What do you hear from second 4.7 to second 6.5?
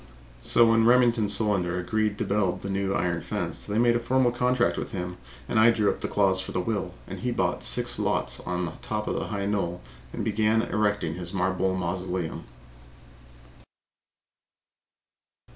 with him, and I drew up the clause